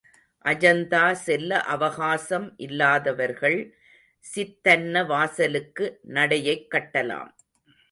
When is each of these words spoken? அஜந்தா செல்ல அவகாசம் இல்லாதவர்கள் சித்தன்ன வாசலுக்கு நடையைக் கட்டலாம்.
அஜந்தா 0.45 1.11
செல்ல 1.11 1.61
அவகாசம் 1.61 2.53
இல்லாதவர்கள் 2.57 3.59
சித்தன்ன 4.35 5.05
வாசலுக்கு 5.05 5.99
நடையைக் 6.01 6.67
கட்டலாம். 6.71 7.31